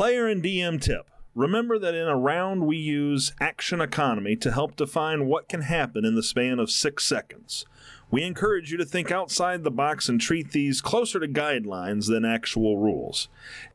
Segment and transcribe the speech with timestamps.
[0.00, 1.10] Player and DM tip.
[1.34, 6.06] Remember that in a round we use action economy to help define what can happen
[6.06, 7.66] in the span of six seconds.
[8.10, 12.24] We encourage you to think outside the box and treat these closer to guidelines than
[12.24, 13.28] actual rules.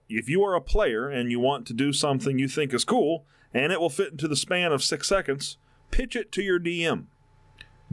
[0.10, 3.28] If you are a player and you want to do something you think is cool
[3.54, 5.58] and it will fit into the span of six seconds,
[5.92, 7.06] pitch it to your DM.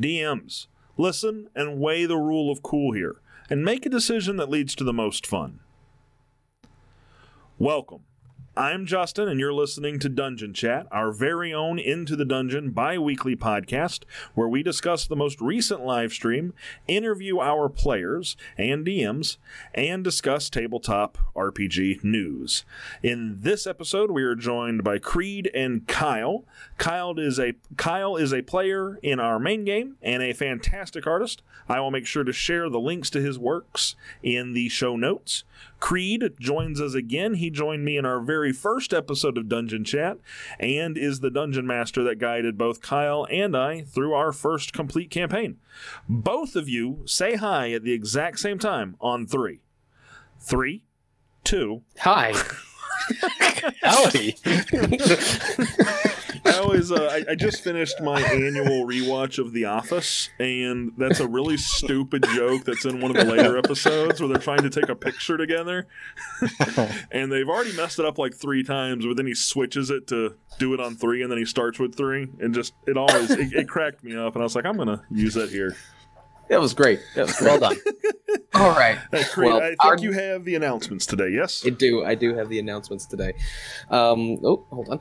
[0.01, 3.17] DMs, listen and weigh the rule of cool here
[3.51, 5.61] and make a decision that leads to the most fun.
[7.59, 8.05] Welcome.
[8.55, 12.99] I'm Justin, and you're listening to Dungeon Chat, our very own Into the Dungeon bi
[12.99, 14.05] weekly podcast
[14.35, 16.53] where we discuss the most recent live stream,
[16.87, 19.39] interview our players and DMs,
[19.75, 22.67] and discuss tabletop RPG news.
[23.03, 26.45] In this episode, we are joined by Creed and Kyle.
[26.77, 31.41] Kyle is a Kyle is a player in our main game and a fantastic artist.
[31.71, 35.45] I will make sure to share the links to his works in the show notes.
[35.83, 37.35] Creed joins us again.
[37.35, 40.17] He joined me in our very first episode of Dungeon Chat
[40.61, 45.11] and is the dungeon master that guided both Kyle and I through our first complete
[45.11, 45.57] campaign.
[46.09, 49.59] Both of you say hi at the exact same time on three.
[50.39, 50.85] Three,
[51.43, 51.83] two.
[51.99, 52.33] Hi.
[53.83, 54.37] Howdy.
[57.33, 61.29] I always, I, I just finished my annual rewatch of The Office, and that's a
[61.29, 64.89] really stupid joke that's in one of the later episodes where they're trying to take
[64.89, 65.87] a picture together,
[67.11, 69.07] and they've already messed it up like three times.
[69.07, 71.95] But then he switches it to do it on three, and then he starts with
[71.97, 74.77] three, and just it always it, it cracked me up, and I was like, I'm
[74.77, 75.77] gonna use that here.
[76.53, 77.01] That was great.
[77.15, 77.77] That was well done.
[78.55, 78.99] All right.
[79.11, 81.31] Hey, Creed, Well, I think our- you have the announcements today.
[81.31, 81.63] Yes.
[81.65, 82.05] I do.
[82.05, 83.33] I do have the announcements today.
[83.89, 85.01] Um, oh, hold on.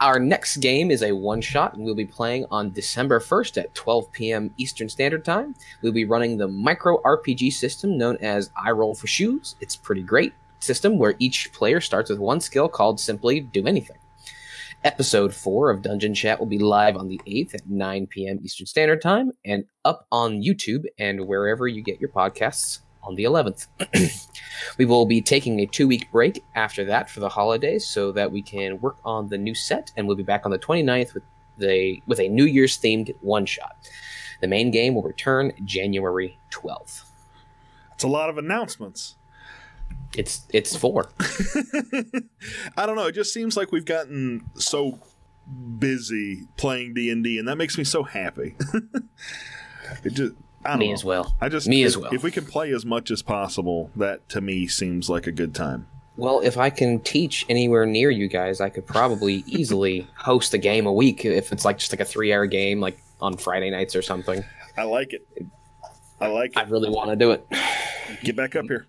[0.00, 3.74] Our next game is a one shot, and we'll be playing on December 1st at
[3.74, 4.54] 12 p.m.
[4.58, 5.56] Eastern Standard Time.
[5.82, 9.56] We'll be running the micro RPG system known as I Roll for Shoes.
[9.60, 13.96] It's pretty great system where each player starts with one skill called simply Do Anything.
[14.84, 18.40] Episode 4 of Dungeon Chat will be live on the 8th at 9 p.m.
[18.42, 23.22] Eastern Standard Time and up on YouTube and wherever you get your podcasts on the
[23.22, 23.68] 11th.
[24.78, 28.32] we will be taking a two week break after that for the holidays so that
[28.32, 31.22] we can work on the new set and we'll be back on the 29th with
[31.58, 33.76] the with a New Year's themed one shot.
[34.40, 37.04] The main game will return January 12th.
[37.94, 39.14] It's a lot of announcements.
[40.16, 41.10] It's it's four.
[42.76, 43.06] I don't know.
[43.06, 44.98] It just seems like we've gotten so
[45.78, 48.54] busy playing D and D, and that makes me so happy.
[50.04, 50.34] it just
[50.64, 50.94] I don't Me know.
[50.94, 51.36] as well.
[51.40, 52.12] I just Me if, as well.
[52.14, 55.54] If we can play as much as possible, that to me seems like a good
[55.54, 55.86] time.
[56.16, 60.58] Well, if I can teach anywhere near you guys, I could probably easily host a
[60.58, 63.70] game a week if it's like just like a three hour game, like on Friday
[63.70, 64.44] nights or something.
[64.76, 65.26] I like it.
[66.20, 66.58] I like it.
[66.58, 67.46] I really want to do it.
[68.22, 68.86] Get back up here.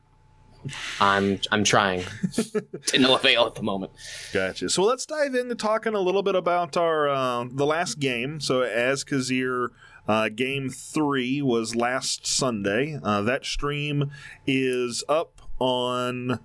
[0.99, 2.03] I'm I'm trying
[2.87, 3.91] to no avail at the moment.
[4.31, 4.69] Gotcha.
[4.69, 8.39] So let's dive into talking a little bit about our uh, the last game.
[8.39, 9.69] So as Kazir,
[10.07, 12.99] uh, game three was last Sunday.
[13.01, 14.11] Uh, that stream
[14.45, 16.39] is up on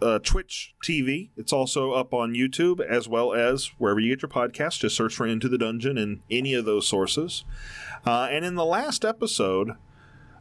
[0.00, 1.30] uh, Twitch TV.
[1.36, 4.80] It's also up on YouTube as well as wherever you get your podcast.
[4.80, 7.44] Just search for Into the Dungeon in any of those sources.
[8.06, 9.72] Uh, and in the last episode,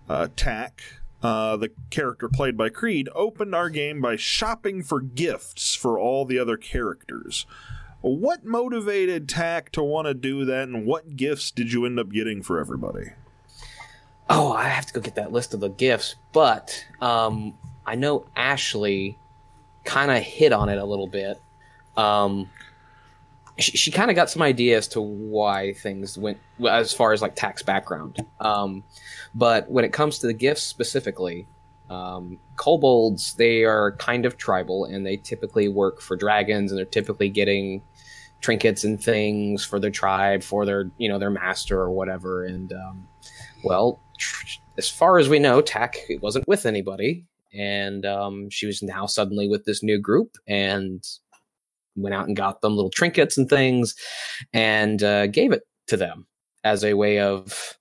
[0.10, 0.82] uh, Tack,
[1.24, 6.26] uh, the character played by Creed, opened our game by shopping for gifts for all
[6.26, 7.46] the other characters.
[8.02, 12.12] What motivated Tack to want to do that, and what gifts did you end up
[12.12, 13.12] getting for everybody?
[14.30, 18.26] Oh, I have to go get that list of the gifts, but um, I know
[18.36, 19.18] Ashley
[19.86, 21.40] kind of hit on it a little bit.
[21.96, 22.50] Um,
[23.58, 26.38] she, she kind of got some idea as to why things went
[26.68, 28.26] as far as like Tack's background.
[28.40, 28.84] Um,
[29.36, 31.48] but when it comes to the gifts specifically,
[31.90, 36.86] um, kobolds they are kind of tribal and they typically work for dragons and they're
[36.86, 37.82] typically getting
[38.42, 42.74] trinkets and things for their tribe for their you know their master or whatever and
[42.74, 43.08] um,
[43.64, 48.82] well tr- as far as we know tack wasn't with anybody and um, she was
[48.82, 51.06] now suddenly with this new group and
[51.96, 53.96] went out and got them little trinkets and things
[54.54, 56.26] and uh, gave it to them
[56.64, 57.78] as a way of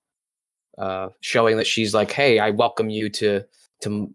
[0.78, 3.42] uh, showing that she's like hey i welcome you to
[3.80, 4.12] to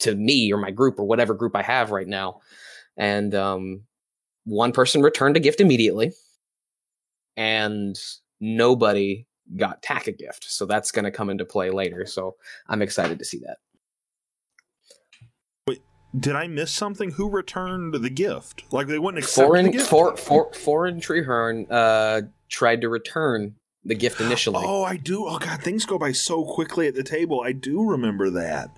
[0.00, 2.40] to me or my group or whatever group i have right now.
[2.96, 3.82] And um,
[4.44, 6.12] one person returned a gift immediately
[7.36, 7.96] and
[8.40, 10.46] nobody got tack a gift.
[10.50, 12.06] So that's going to come into play later.
[12.06, 12.36] So
[12.68, 13.58] i'm excited to see that
[16.18, 17.12] Did I miss something?
[17.12, 18.64] Who returned the gift?
[18.72, 19.88] Like they wouldn't accept the foreign gift?
[19.88, 23.54] for, for, Foran Treehorn uh tried to return
[23.84, 25.26] the gift initially Oh, I do.
[25.26, 27.40] Oh God, things go by so quickly at the table.
[27.42, 28.70] I do remember that.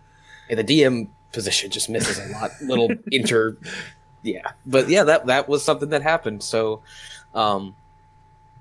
[0.51, 3.57] And the dm position just misses a lot little inter
[4.23, 6.43] yeah, but yeah, that that was something that happened.
[6.45, 6.83] So,
[7.35, 7.75] um,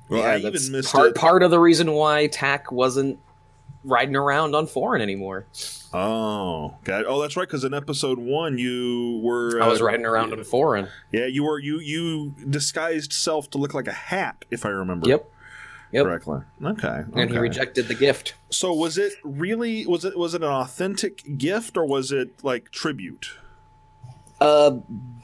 [0.10, 1.16] Well, yeah, I that's even missed part it.
[1.16, 3.20] part of the reason why Tack wasn't
[3.84, 5.46] riding around on Foran anymore.
[5.94, 7.06] Oh, God.
[7.08, 7.48] Oh, that's right.
[7.48, 9.62] Because in episode one, you were.
[9.62, 10.90] I was uh, riding around on Foran.
[11.12, 11.60] Yeah, you were.
[11.60, 15.10] You you disguised self to look like a hat, if I remember.
[15.10, 15.30] Yep.
[15.92, 16.06] Yep.
[16.06, 16.40] Correctly.
[16.64, 17.04] Okay.
[17.16, 18.36] And he rejected the gift.
[18.50, 19.86] So was it really?
[19.86, 23.32] Was it was it an authentic gift or was it like tribute?
[24.40, 24.72] Uh,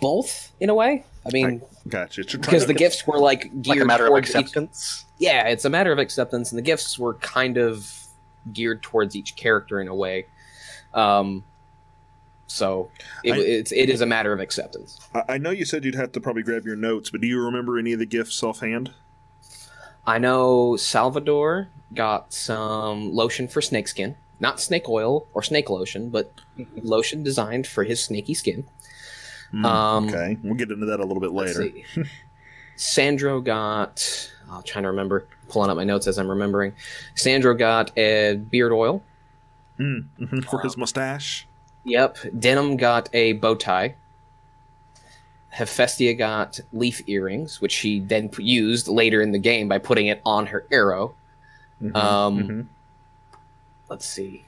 [0.01, 1.05] both in a way.
[1.25, 2.23] I mean, Gotcha.
[2.37, 5.05] Because the gifts were like geared like a matter of towards each- acceptance.
[5.17, 7.91] yeah, it's a matter of acceptance, and the gifts were kind of
[8.53, 10.25] geared towards each character in a way.
[10.93, 11.43] Um,
[12.47, 12.89] so
[13.23, 14.99] it, I- it's it is a matter of acceptance.
[15.13, 17.43] I, I know you said you'd have to probably grab your notes, but do you
[17.43, 18.91] remember any of the gifts offhand?
[20.05, 26.31] I know Salvador got some lotion for snakeskin, not snake oil or snake lotion, but
[26.81, 28.65] lotion designed for his snaky skin.
[29.51, 31.67] Hmm, Um, okay, we'll get into that a little bit later.
[32.75, 34.31] Sandro got.
[34.51, 36.73] I'm trying to remember, pulling up my notes as I'm remembering.
[37.15, 39.03] Sandro got a beard oil.
[39.77, 41.45] Hmm, mhm, For his mustache.
[41.83, 42.17] Yep.
[42.39, 43.95] Denim got a bow tie.
[45.49, 50.21] Hephaestia got leaf earrings, which she then used later in the game by putting it
[50.25, 51.15] on her arrow.
[51.81, 52.65] Mhm, Um, mhm.
[53.89, 54.43] Let's see.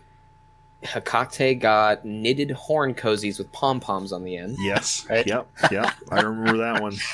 [0.83, 4.57] Hecate got knitted horn cozies with pom poms on the end.
[4.59, 5.05] Yes.
[5.09, 5.25] Right.
[5.25, 5.47] Yep.
[5.71, 5.91] Yep.
[6.11, 6.95] I remember that one.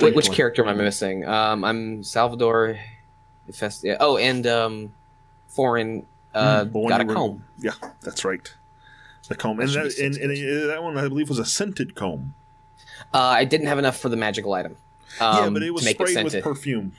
[0.00, 1.26] Wait, which character am I missing?
[1.26, 2.78] Um, I'm Salvador.
[3.98, 4.92] Oh, and um,
[5.52, 6.04] Foran
[6.34, 7.44] uh, one got a comb.
[7.58, 7.72] Yeah,
[8.02, 8.52] that's right.
[9.28, 12.34] The comb, and That and, and that one I believe was a scented comb.
[13.14, 14.76] Uh, I didn't have enough for the magical item.
[15.20, 16.92] Um, yeah, but it was make it sprayed with perfume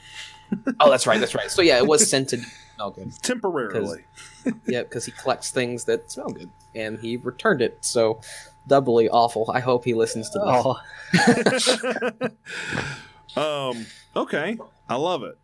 [0.80, 1.20] oh, that's right.
[1.20, 1.50] That's right.
[1.50, 2.44] So yeah, it was scented.
[2.84, 3.14] Oh, good.
[3.22, 4.06] temporarily.
[4.66, 7.78] Yeah, because he collects things that smell good, and he returned it.
[7.82, 8.22] So
[8.68, 9.50] doubly awful.
[9.54, 10.40] I hope he listens to
[11.44, 11.80] this.
[13.36, 13.86] Oh, um.
[14.16, 14.58] Okay,
[14.90, 15.38] I love it,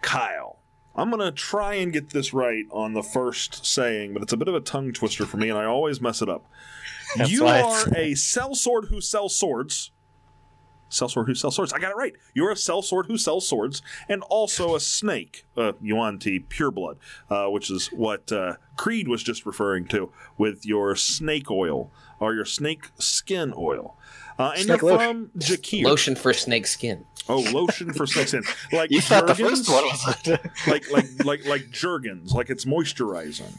[0.00, 0.60] Kyle.
[0.94, 4.48] I'm gonna try and get this right on the first saying, but it's a bit
[4.48, 6.46] of a tongue twister for me, and I always mess it up.
[7.16, 9.90] That's you are it's- a sellsword who sells swords.
[10.88, 11.72] Sellsword who sells swords.
[11.72, 12.14] I got it right.
[12.32, 16.96] You're a sellsword who sells swords, and also a snake, uh, Yuan Ti pureblood,
[17.28, 21.90] uh, which is what uh, Creed was just referring to with your snake oil
[22.20, 23.96] or your snake skin oil.
[24.38, 25.30] Uh, and Snake you're lotion.
[25.30, 25.84] from Jakir.
[25.84, 27.04] Lotion for snake skin.
[27.28, 28.42] Oh, lotion for snake skin.
[28.72, 29.66] Like you thought the Jergens?
[29.66, 30.40] first one was it?
[30.66, 33.56] like like like like Jergens, like it's moisturizing.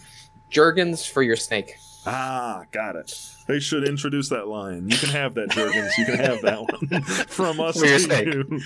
[0.51, 1.74] Jergens for your snake.
[2.06, 3.12] Ah, got it.
[3.48, 4.88] They should introduce that line.
[4.89, 5.98] You can have that, Jergens.
[5.98, 8.25] You can have that one from us For your to snake.
[8.27, 8.62] you.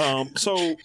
[0.00, 0.76] um, so,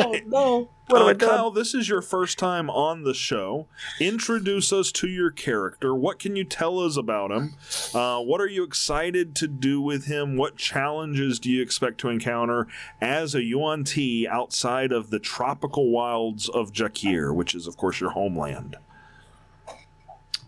[0.00, 0.68] oh no!
[0.88, 1.26] What uh?
[1.26, 3.66] Kyle, this is your first time on the show.
[3.98, 5.94] Introduce us to your character.
[5.94, 7.56] What can you tell us about him?
[7.92, 10.36] Uh, what are you excited to do with him?
[10.36, 12.68] What challenges do you expect to encounter
[13.00, 18.00] as a Yuan Ti outside of the tropical wilds of Jakir, which is, of course,
[18.00, 18.76] your homeland?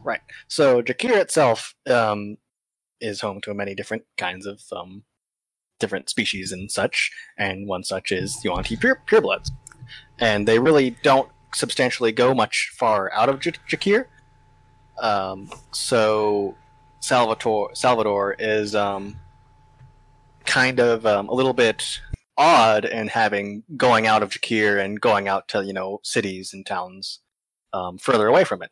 [0.04, 0.20] Right.
[0.46, 2.36] So Jakir itself um,
[3.00, 5.02] is home to many different kinds of um,
[5.80, 9.50] different species and such, and one such is Yuan-Ti pure, purebloods.
[10.20, 14.06] And they really don't substantially go much far out of J- Jakir.
[15.00, 16.56] Um, so
[17.00, 19.18] Salvatore Salvador is um,
[20.44, 22.00] kind of um, a little bit
[22.36, 26.66] odd in having going out of Jakir and going out to you know cities and
[26.66, 27.20] towns
[27.72, 28.70] um, further away from it.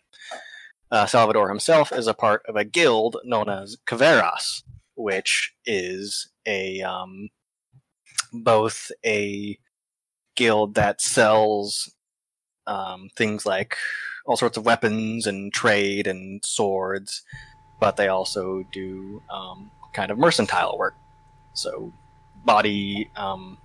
[0.91, 4.62] Uh, Salvador himself is a part of a guild known as Caveras,
[4.95, 7.29] which is a um,
[8.33, 9.59] both a
[10.37, 11.93] guild that sells
[12.66, 13.76] um, things like
[14.26, 17.23] all sorts of weapons and trade and swords,
[17.81, 20.95] but they also do um, kind of mercantile work.
[21.55, 21.93] So,
[22.45, 23.59] body um,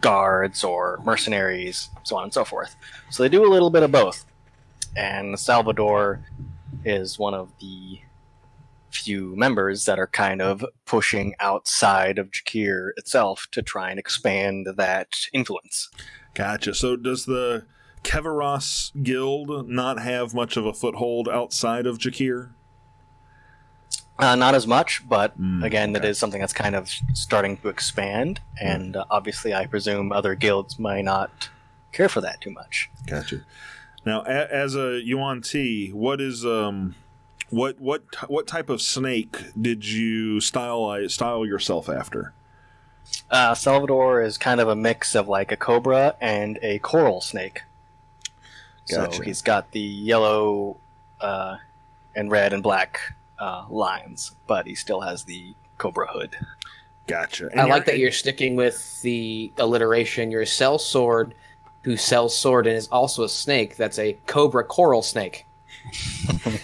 [0.00, 2.76] guards or mercenaries, so on and so forth.
[3.10, 4.24] So they do a little bit of both.
[4.96, 6.20] And Salvador
[6.84, 8.00] is one of the
[8.98, 14.66] few members that are kind of pushing outside of Jakir itself to try and expand
[14.76, 15.88] that influence.
[16.34, 16.74] Gotcha.
[16.74, 17.64] So does the
[18.02, 22.50] Keveros Guild not have much of a foothold outside of Jakir?
[24.18, 26.08] Uh, not as much, but Mm, again, that okay.
[26.10, 30.76] is something that's kind of starting to expand, and uh, obviously, I presume other guilds
[30.78, 31.48] might not
[31.92, 32.90] care for that too much.
[33.06, 33.42] Gotcha.
[34.04, 36.96] Now, a- as a Yuan Ti, what is um,
[37.50, 42.32] what what what type of snake did you style style yourself after?
[43.30, 47.62] Uh, Salvador is kind of a mix of like a cobra and a coral snake.
[48.90, 49.16] Gotcha.
[49.16, 50.76] So he's got the yellow
[51.20, 51.56] uh,
[52.14, 53.00] and red and black
[53.38, 56.36] uh, lines, but he still has the Cobra Hood.
[57.06, 57.48] Gotcha.
[57.58, 60.30] I like that you're sticking with the alliteration.
[60.30, 61.32] You're a sellsword
[61.82, 63.76] who sells sword and is also a snake.
[63.76, 65.46] That's a cobra coral snake.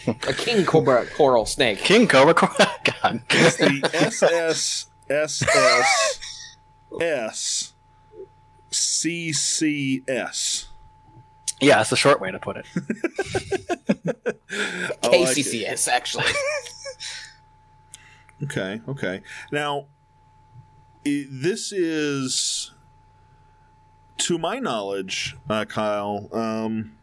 [0.06, 1.78] A king cobra coral snake.
[1.78, 2.34] King Cobra.
[2.34, 2.70] Cobra.
[3.02, 3.22] God.
[3.30, 6.20] It's the SS SS
[7.00, 7.72] S
[8.70, 10.68] C C S.
[11.60, 12.66] Yeah, that's the short way to put it.
[15.02, 15.28] I like.
[15.28, 16.24] KCCS, actually.
[18.42, 19.22] Okay, okay.
[19.52, 19.86] Now,
[21.06, 22.72] i this is,
[24.18, 26.28] to my knowledge, uh, Kyle.
[26.32, 26.93] Um,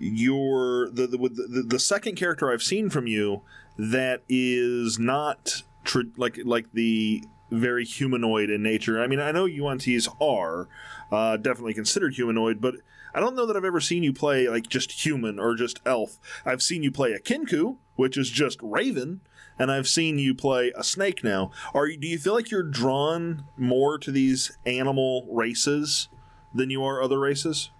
[0.00, 3.42] your the, the the the second character I've seen from you
[3.76, 9.02] that is not tr- like like the very humanoid in nature.
[9.02, 10.68] I mean, I know Yuan Tis are
[11.12, 12.76] uh, definitely considered humanoid, but
[13.14, 16.18] I don't know that I've ever seen you play like just human or just elf.
[16.46, 19.20] I've seen you play a Kenku, which is just Raven,
[19.58, 21.50] and I've seen you play a snake now.
[21.74, 26.08] Are do you feel like you're drawn more to these animal races
[26.54, 27.70] than you are other races?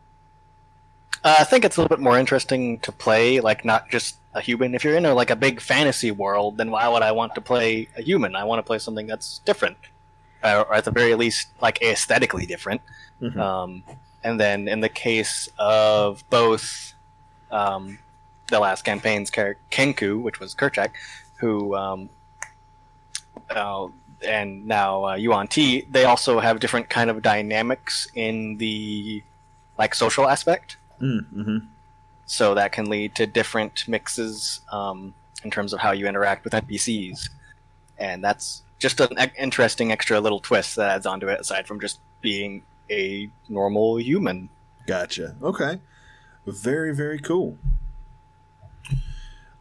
[1.22, 4.40] Uh, I think it's a little bit more interesting to play, like not just a
[4.40, 4.74] human.
[4.74, 7.40] If you're in a, like a big fantasy world, then why would I want to
[7.40, 8.34] play a human?
[8.34, 9.76] I want to play something that's different,
[10.42, 12.80] uh, or at the very least, like aesthetically different.
[13.20, 13.36] Mhm.
[13.36, 13.82] Um,
[14.24, 16.94] and then in the case of both
[17.50, 17.98] um,
[18.48, 20.90] the last campaign's character Kenku, which was Kerchak,
[21.36, 22.08] who um,
[23.50, 23.88] uh,
[24.22, 29.22] and now uh, Yuan Ti, they also have different kind of dynamics in the
[29.78, 31.58] like social aspect Mm-hmm.
[32.26, 35.14] so that can lead to different mixes um,
[35.44, 37.30] in terms of how you interact with NPCs,
[37.98, 41.80] and that's just an e- interesting extra little twist that adds onto it, aside from
[41.80, 44.48] just being a normal human.
[44.86, 45.36] Gotcha.
[45.42, 45.80] Okay.
[46.46, 47.56] Very, very cool.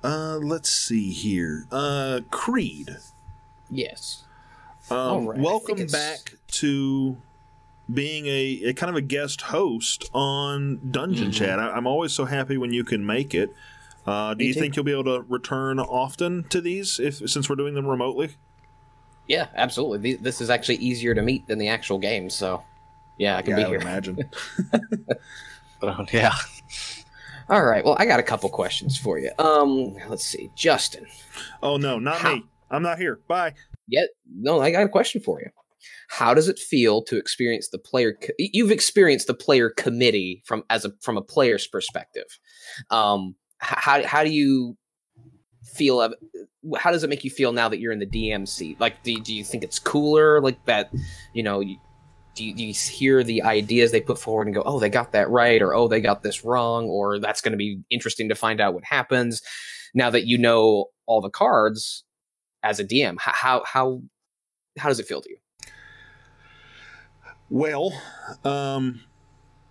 [0.03, 1.65] Uh, let's see here.
[1.71, 2.97] Uh, Creed.
[3.69, 4.23] yes.
[4.89, 7.17] Um, All right, welcome back to
[7.93, 11.33] being a, a kind of a guest host on Dungeon Mhm.
[11.33, 11.59] Chat.
[11.59, 13.49] I, I'm always so happy when you can make it.
[14.05, 14.59] Uh, do Me you too.
[14.59, 18.29] think you'll be able to return often to these if since we're doing them remotely?
[19.27, 20.15] Yeah, absolutely.
[20.15, 22.63] This is actually easier to meet than the actual game, so
[23.19, 23.79] yeah, I can be I here.
[23.79, 24.17] imagine.
[25.81, 26.33] But um, yeah,
[27.49, 27.85] All right.
[27.85, 29.31] Well, I got a couple questions for you.
[29.39, 31.05] Um, let's see, Justin.
[31.63, 32.43] oh no, not How- me.
[32.71, 33.19] I'm not here.
[33.27, 33.53] Bye.
[33.87, 35.49] Yeah, no, I got a question for you.
[36.09, 38.13] How does it feel to experience the player?
[38.13, 42.39] Co- you've experienced the player committee from as a from a player's perspective.
[42.89, 44.77] Um, how how do you
[45.63, 46.01] feel?
[46.01, 46.13] Of,
[46.77, 48.79] how does it make you feel now that you're in the DM seat?
[48.79, 50.41] Like, do, do you think it's cooler?
[50.41, 50.91] Like that,
[51.33, 51.61] you know?
[51.61, 51.77] You,
[52.35, 55.11] do you, do you hear the ideas they put forward and go, "Oh, they got
[55.11, 58.35] that right," or "Oh, they got this wrong," or "That's going to be interesting to
[58.35, 59.41] find out what happens."
[59.93, 62.05] Now that you know all the cards
[62.63, 64.01] as a DM, how how
[64.77, 65.37] how does it feel to you?
[67.49, 67.93] Well,
[68.43, 69.01] um,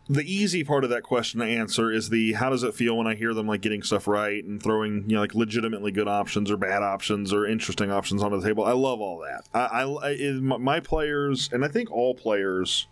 [0.09, 3.07] the easy part of that question to answer is the how does it feel when
[3.07, 6.51] I hear them like getting stuff right and throwing you know like legitimately good options
[6.51, 8.65] or bad options or interesting options onto the table.
[8.65, 9.45] I love all that.
[9.55, 12.87] I, I, I my- players and I think all players.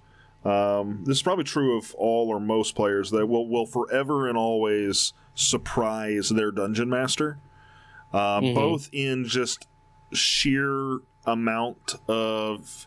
[0.44, 4.38] Um, this is probably true of all or most players that will will forever and
[4.38, 7.38] always surprise their dungeon master,
[8.12, 8.54] uh, Mhm.
[8.54, 9.66] both in just
[10.12, 12.86] sheer amount of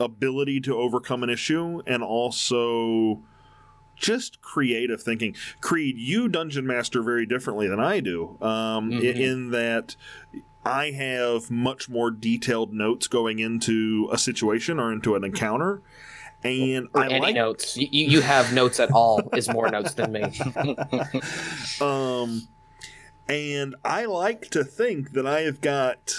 [0.00, 3.22] ability to overcome an issue and also
[3.96, 5.34] just creative thinking.
[5.60, 9.02] Creed, you dungeon master very differently than I do, um, Mhm.
[9.16, 9.96] in that
[10.64, 15.82] I have much more detailed notes going into a situation or into an encounter.
[16.44, 17.76] And Or I any like notes?
[17.76, 20.22] You, you you have notes at all is more notes than me.
[21.80, 22.48] Um,
[23.28, 26.14] and I like to think that I have got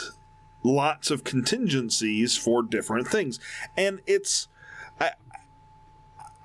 [0.63, 3.39] lots of contingencies for different things,
[3.77, 4.47] and it's
[4.99, 5.11] I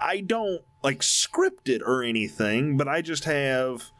[0.00, 3.90] I don't like script it or anything, but I just have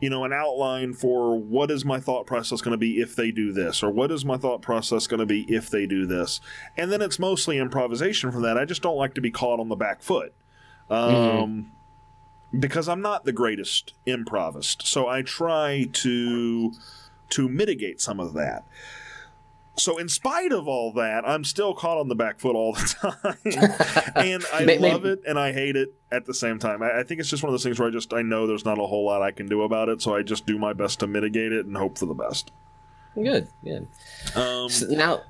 [0.00, 3.30] you know an outline for what is my thought process going to be if they
[3.30, 6.38] do this or what is my thought process going to be if they do this
[6.76, 9.70] and then it's mostly improvisation from that i just don't like to be caught on
[9.70, 10.34] the back foot
[10.90, 11.72] um,
[12.58, 14.86] because I'm not the greatest improvist.
[14.86, 16.72] So I try to
[17.28, 18.64] to mitigate some of that.
[19.78, 22.80] So in spite of all that, I'm still caught on the back foot all the
[23.12, 24.12] time.
[24.16, 26.82] and I May- may- love it and I hate it at the same time.
[26.82, 28.64] I, I think it's just one of those things where I just I know there's
[28.64, 31.00] not a whole lot I can do about it, so I just do my best
[31.00, 32.52] to mitigate it and hope for the best.
[33.14, 33.86] Good, good.
[34.34, 35.22] Um, So now,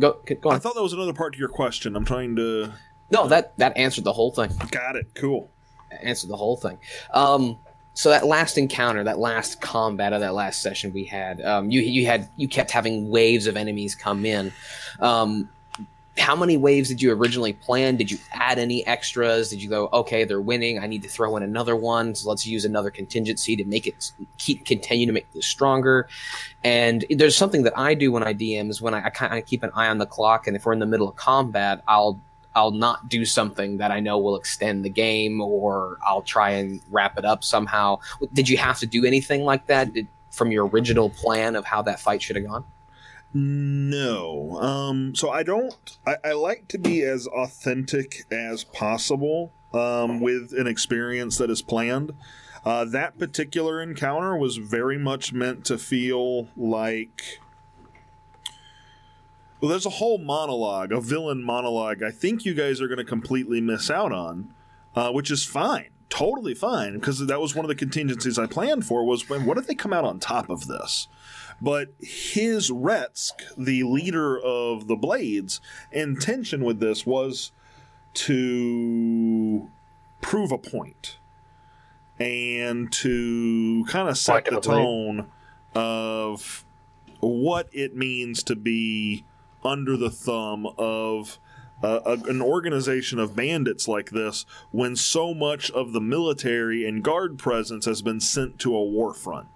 [0.00, 1.96] go go I thought that was another part to your question.
[1.96, 2.72] I'm trying to
[3.10, 4.50] No, that that answered the whole thing.
[4.70, 5.06] got it.
[5.14, 5.50] Cool.
[6.02, 6.78] Answered the whole thing.
[7.12, 7.58] Um,
[7.94, 11.80] so that last encounter, that last combat of that last session we had, um, you
[11.80, 14.52] you had you kept having waves of enemies come in.
[15.00, 15.48] Um,
[16.18, 17.96] how many waves did you originally plan?
[17.96, 19.48] Did you add any extras?
[19.48, 20.78] Did you go, okay, they're winning.
[20.78, 22.14] I need to throw in another one.
[22.14, 26.08] So let's use another contingency to make it keep continue to make this stronger.
[26.62, 29.46] And there's something that I do when I DM is when I, I kind of
[29.46, 32.20] keep an eye on the clock, and if we're in the middle of combat, I'll
[32.54, 36.80] I'll not do something that I know will extend the game, or I'll try and
[36.90, 37.98] wrap it up somehow.
[38.32, 41.82] Did you have to do anything like that Did, from your original plan of how
[41.82, 42.64] that fight should have gone?
[43.34, 44.58] No.
[44.60, 45.98] Um, so I don't.
[46.06, 51.62] I, I like to be as authentic as possible um, with an experience that is
[51.62, 52.12] planned.
[52.64, 57.40] Uh, that particular encounter was very much meant to feel like.
[59.62, 62.02] Well, there's a whole monologue, a villain monologue.
[62.02, 64.52] I think you guys are going to completely miss out on,
[64.96, 68.84] uh, which is fine, totally fine, because that was one of the contingencies I planned
[68.84, 69.04] for.
[69.04, 71.06] Was when what if they come out on top of this?
[71.60, 75.60] But his Retsk, the leader of the Blades,
[75.92, 77.52] intention with this was
[78.14, 79.70] to
[80.20, 81.18] prove a point
[82.18, 85.30] and to kind of set the tone
[85.72, 86.64] of
[87.20, 89.24] what it means to be
[89.64, 91.38] under the thumb of
[91.82, 97.02] uh, a, an organization of bandits like this when so much of the military and
[97.02, 99.48] guard presence has been sent to a war front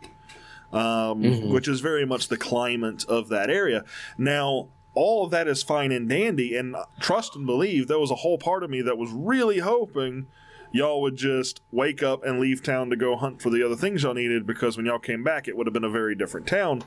[0.73, 1.53] um, mm-hmm.
[1.53, 3.85] which is very much the climate of that area.
[4.19, 8.17] Now, all of that is fine and dandy, and trust and believe there was a
[8.17, 10.27] whole part of me that was really hoping
[10.73, 14.03] y'all would just wake up and leave town to go hunt for the other things
[14.03, 16.83] y'all needed because when y'all came back, it would have been a very different town.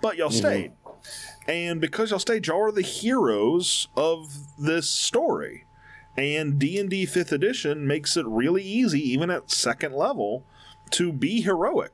[0.00, 0.38] But y'all mm-hmm.
[0.38, 0.72] stayed.
[1.46, 5.64] And because y'all stayed, y'all are the heroes of this story.
[6.16, 10.44] And D&D 5th edition makes it really easy, even at second level,
[10.90, 11.92] to be heroic.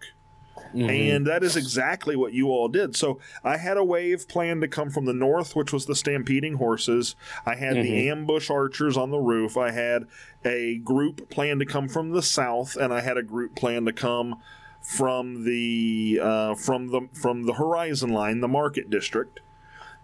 [0.74, 0.90] Mm-hmm.
[0.90, 2.96] And that is exactly what you all did.
[2.96, 6.54] So I had a wave planned to come from the north, which was the stampeding
[6.54, 7.16] horses.
[7.46, 7.82] I had mm-hmm.
[7.82, 9.56] the ambush archers on the roof.
[9.56, 10.04] I had
[10.44, 13.92] a group planned to come from the south, and I had a group planned to
[13.92, 14.36] come
[14.82, 19.40] from the uh, from the from the horizon line, the market district.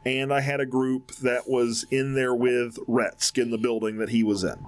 [0.07, 4.11] And I had a group that was in there with Retsk in the building that
[4.11, 4.67] he was in.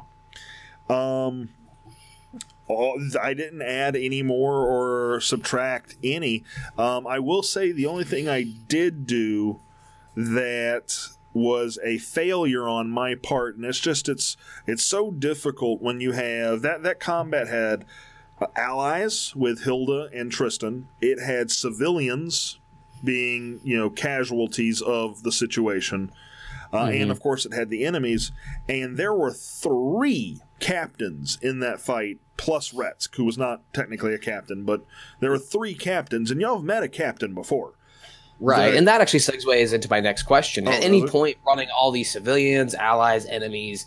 [0.89, 1.51] Um,
[2.69, 6.43] I didn't add any more or subtract any.
[6.79, 9.61] Um, I will say the only thing I did do
[10.17, 10.99] that
[11.33, 16.13] was a failure on my part, and it's just it's it's so difficult when you
[16.13, 17.85] have that that combat had
[18.55, 20.89] allies with Hilda and Tristan.
[21.01, 22.59] It had civilians
[23.05, 26.13] being you know casualties of the situation.
[26.73, 27.03] Uh, mm-hmm.
[27.03, 28.33] And of course, it had the enemies,
[28.69, 34.19] and there were three captains in that fight, plus Retsk, who was not technically a
[34.19, 34.85] captain, but
[35.21, 37.75] there were three captains, and y'all have met a captain before.
[38.41, 40.69] Right, and that actually segues into my next question.
[40.69, 43.87] Oh, At any point, running all these civilians, allies, enemies,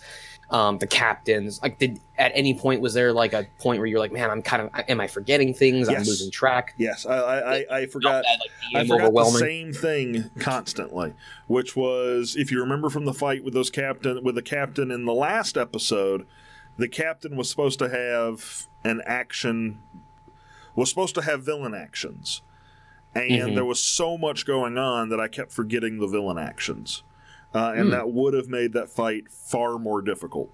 [0.51, 3.99] um, the captains, like, did at any point was there like a point where you're
[3.99, 5.89] like, man, I'm kind of, am I forgetting things?
[5.89, 5.99] Yes.
[5.99, 6.73] I'm losing track.
[6.77, 8.23] Yes, I, I, I forgot.
[8.23, 8.39] That,
[8.73, 11.13] like, I forgot the same thing constantly,
[11.47, 15.05] which was if you remember from the fight with those captain with the captain in
[15.05, 16.25] the last episode
[16.79, 19.81] the captain was supposed to have an action
[20.75, 22.41] was supposed to have villain actions
[23.13, 23.55] and mm-hmm.
[23.55, 27.03] there was so much going on that i kept forgetting the villain actions
[27.53, 27.91] uh, and mm.
[27.91, 30.49] that would have made that fight far more difficult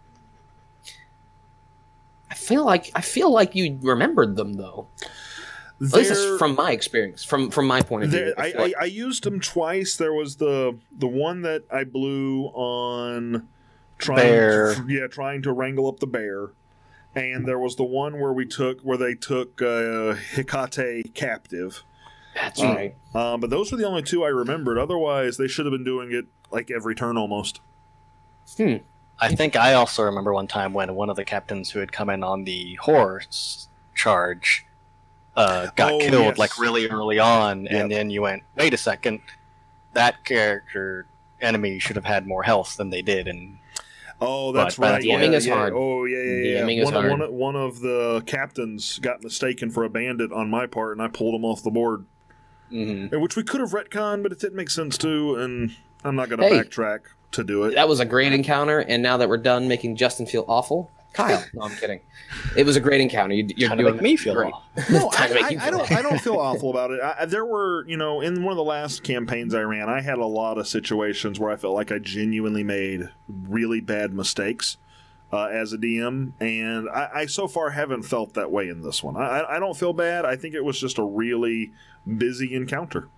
[2.30, 4.88] i feel like i feel like you remembered them though
[5.82, 8.34] at least from my experience, from from my point of view.
[8.38, 9.98] I, I, I, used them twice.
[9.98, 13.48] There was the the one that I blew on
[13.98, 14.76] trying bear.
[14.76, 16.52] To, yeah, trying to wrangle up the bear.
[17.14, 21.84] And there was the one where we took where they took uh, Hecate captive.
[22.36, 22.96] That's uh, right.
[23.16, 24.78] Um, but those were the only two I remembered.
[24.78, 27.62] Otherwise, they should have been doing it like every turn almost.
[28.58, 28.78] Hmm.
[29.20, 32.10] I think I also remember one time when one of the captains who had come
[32.10, 34.66] in on the horse charge
[35.38, 36.38] uh, got oh, killed yes.
[36.38, 37.72] like really early on, yep.
[37.72, 39.22] and then you went, "Wait a second,
[39.94, 41.08] that character
[41.40, 43.58] enemy should have had more health than they did," and
[44.22, 45.04] Oh, that's but, right.
[45.04, 45.56] DMing yeah, is yeah.
[45.56, 45.74] hard.
[45.76, 46.84] Oh, yeah, yeah, yeah.
[46.84, 47.20] One, hard.
[47.20, 51.10] One, one of the captains got mistaken for a bandit on my part, and I
[51.10, 52.06] pulled him off the board.
[52.72, 53.20] Mm-hmm.
[53.20, 56.40] Which we could have retconned, but it didn't make sense to, and I'm not going
[56.40, 57.02] to hey, backtrack
[57.34, 57.76] to do it.
[57.76, 61.44] That was a great encounter, and now that we're done making Justin feel awful, Kyle.
[61.54, 62.02] No, I'm kidding.
[62.58, 63.36] It was a great encounter.
[63.36, 64.54] You, are trying to make me feel great.
[64.90, 65.92] No, I, I, I, don't.
[65.92, 67.00] I don't feel awful about it.
[67.02, 70.18] I, there were, you know, in one of the last campaigns I ran, I had
[70.18, 74.78] a lot of situations where I felt like I genuinely made really bad mistakes.
[75.32, 79.04] uh, as a DM, and I, I so far haven't felt that way in this
[79.04, 79.18] one.
[79.18, 80.24] I, I don't feel bad.
[80.26, 81.72] I think it was just a really
[82.18, 83.10] busy encounter.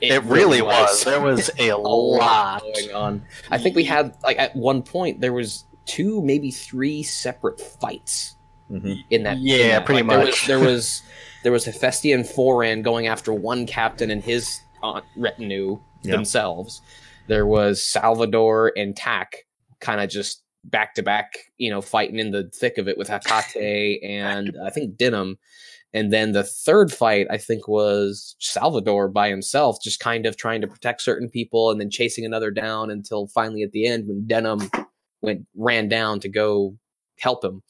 [0.00, 1.04] It, really was.
[1.04, 2.62] There was a, a lot.
[2.62, 3.22] going on.
[3.50, 8.32] I think we had like at one point there was two, maybe three separate fights
[8.68, 8.94] Mm-hmm.
[9.10, 9.36] in that.
[9.36, 9.86] in Yeah, that.
[9.86, 10.46] pretty Like, much.
[10.48, 11.02] There was there was,
[11.44, 16.16] there was Hephaestion Foran going after one captain and his uh, retinue Yeah.
[16.16, 16.82] themselves.
[17.28, 19.36] There was Salvador and Tack
[19.78, 23.06] kind of just back to back, you know, fighting in the thick of it with
[23.06, 25.38] Hecate and I think Denim.
[25.96, 30.60] And then the third fight, I think, was Salvador by himself, just kind of trying
[30.60, 34.26] to protect certain people and then chasing another down until finally at the end when
[34.26, 34.70] Denim
[35.22, 36.76] went ran down to go
[37.18, 37.62] help him.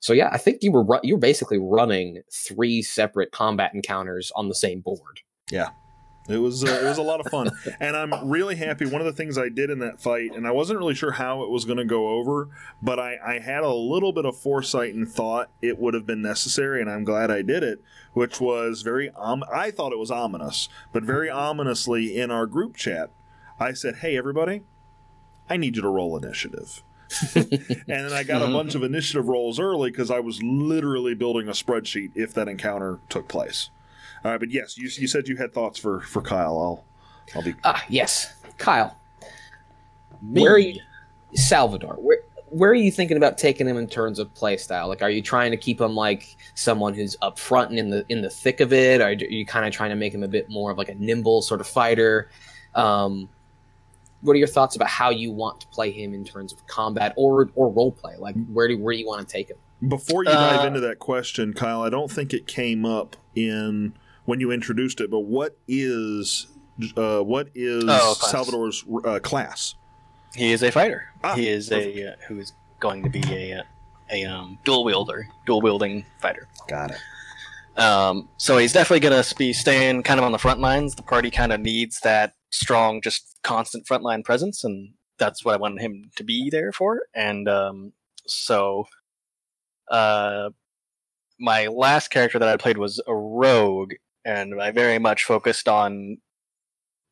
[0.00, 4.50] So yeah, I think you were you were basically running three separate combat encounters on
[4.50, 5.20] the same board.
[6.28, 8.86] It was uh, it was a lot of fun, and I'm really happy.
[8.86, 11.42] One of the things I did in that fight, and I wasn't really sure how
[11.42, 12.48] it was going to go over,
[12.80, 16.22] but I, I had a little bit of foresight and thought it would have been
[16.22, 17.82] necessary, and I'm glad I did it.
[18.12, 23.10] Which was very I thought it was ominous, but very ominously in our group chat,
[23.58, 24.62] I said, "Hey everybody,
[25.50, 26.84] I need you to roll initiative."
[27.34, 27.50] and
[27.86, 31.52] then I got a bunch of initiative rolls early because I was literally building a
[31.52, 33.70] spreadsheet if that encounter took place.
[34.24, 36.58] All right, but yes, you, you said you had thoughts for for Kyle.
[36.58, 36.84] I'll
[37.34, 38.96] I'll be Ah, yes, Kyle.
[40.22, 40.80] Where are you,
[41.34, 41.94] Salvador?
[41.94, 42.18] Where
[42.50, 44.86] where are you thinking about taking him in terms of play style?
[44.86, 48.04] Like, are you trying to keep him like someone who's up front and in the
[48.08, 49.00] in the thick of it?
[49.00, 50.94] Or are you kind of trying to make him a bit more of like a
[50.94, 52.30] nimble sort of fighter?
[52.74, 53.28] Um,
[54.20, 57.12] what are your thoughts about how you want to play him in terms of combat
[57.16, 58.14] or or role play?
[58.18, 59.56] Like, where do where do you want to take him?
[59.88, 63.94] Before you dive Uh, into that question, Kyle, I don't think it came up in
[64.24, 66.46] when you introduced it, but what is
[66.96, 68.14] uh, what is Oh.
[68.14, 69.74] Salvador's uh, class?
[70.34, 71.04] He is a fighter.
[71.22, 73.62] Ah, he is a uh, who is going to be a uh,
[74.10, 76.48] a um, dual wielder, dual wielding fighter.
[76.68, 77.80] Got it.
[77.80, 80.94] Um, so he's definitely going to be staying kind of on the front lines.
[80.94, 85.58] The party kind of needs that strong, just constant frontline presence, and that's what I
[85.58, 87.02] wanted him to be there for.
[87.14, 87.92] And um,
[88.26, 88.86] so,
[89.90, 90.50] uh,
[91.38, 96.18] my last character that I played was a rogue, and I very much focused on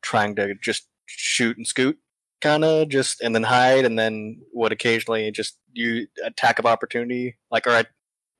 [0.01, 1.97] trying to just shoot and scoot,
[2.41, 7.37] kind of just, and then hide, and then would occasionally just use attack of opportunity,
[7.51, 7.83] like or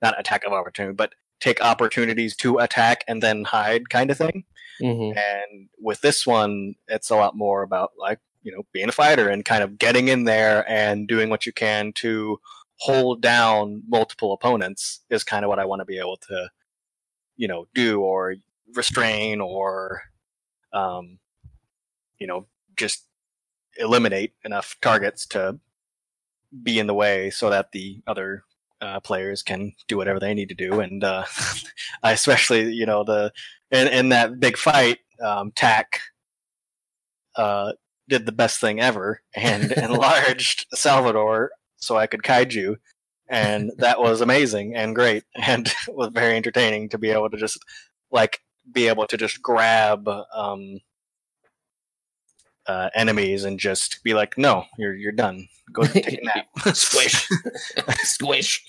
[0.01, 4.43] not attack of opportunity, but take opportunities to attack and then hide kind of thing.
[4.81, 5.17] Mm-hmm.
[5.17, 9.29] And with this one, it's a lot more about like, you know, being a fighter
[9.29, 12.39] and kind of getting in there and doing what you can to
[12.77, 16.49] hold down multiple opponents is kind of what I want to be able to,
[17.38, 18.36] you know, do or
[18.75, 20.03] restrain or,
[20.73, 21.19] um,
[22.19, 23.05] you know, just
[23.77, 25.60] eliminate enough targets to
[26.63, 28.43] be in the way so that the other
[28.81, 30.79] uh, players can do whatever they need to do.
[30.79, 31.25] And uh,
[32.03, 33.31] I especially, you know, the
[33.71, 36.01] in, in that big fight, um, Tack
[37.36, 37.73] uh,
[38.10, 42.75] did the best thing ever and enlarged Salvador so I could kaiju.
[43.29, 47.63] And that was amazing and great and was very entertaining to be able to just
[48.12, 50.79] like be able to just grab um,
[52.67, 55.47] uh, enemies and just be like, no, you're you're done.
[55.73, 56.47] Go take a nap.
[56.75, 57.27] Squish.
[58.03, 58.63] Squish.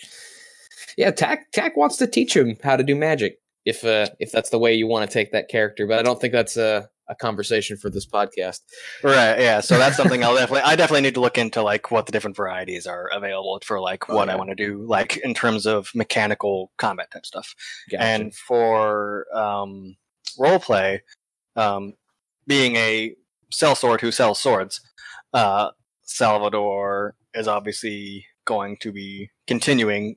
[0.96, 4.50] Yeah, Tack Tack wants to teach him how to do magic if uh if that's
[4.50, 7.14] the way you want to take that character, but I don't think that's a, a
[7.14, 8.60] conversation for this podcast.
[9.02, 9.38] Right.
[9.40, 9.60] Yeah.
[9.60, 10.62] So that's something I'll definitely.
[10.62, 14.08] I definitely need to look into like what the different varieties are available for like
[14.08, 17.54] Oh, what I want to do, like in terms of mechanical combat type stuff.
[17.90, 18.02] Gotcha.
[18.02, 19.96] And for um,
[20.38, 21.02] role play,
[21.56, 21.94] um,
[22.46, 23.14] being a
[23.52, 24.80] sellsword who sells swords,
[25.32, 25.70] uh,
[26.02, 30.16] Salvador is obviously going to be continuing,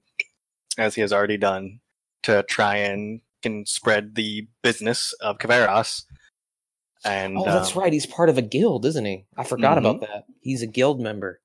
[0.77, 1.79] as he has already done,
[2.23, 6.03] to try and can spread the business of Caveras.
[7.05, 7.93] And oh, that's um, right.
[7.93, 9.25] He's part of a guild, isn't he?
[9.37, 9.79] I forgot Mhm.
[9.81, 10.25] about that.
[10.41, 11.39] He's a guild member.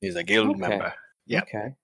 [0.00, 0.58] He's a guild Okay.
[0.58, 0.94] member.
[1.26, 1.42] Yep.
[1.44, 1.74] Okay.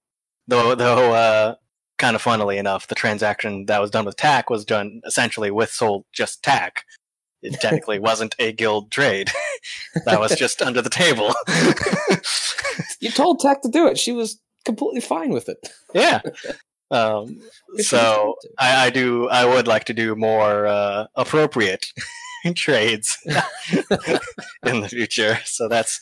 [0.48, 1.54] Though, though, uh,
[1.98, 5.70] kind of funnily enough, the transaction that was done with Tack was done essentially with
[5.70, 6.84] sold just Tack.
[7.42, 9.30] It technically wasn't a guild trade.
[10.06, 11.32] that was just under the table.
[13.00, 13.98] You told Tack to do it.
[13.98, 15.58] She was completely fine with it.
[15.92, 16.20] yeah.
[16.90, 17.40] Um,
[17.78, 18.34] so for her to.
[18.58, 19.28] I, I do.
[19.28, 21.86] I would like to do more uh, appropriate
[22.54, 25.38] trades in the future.
[25.44, 26.00] So that's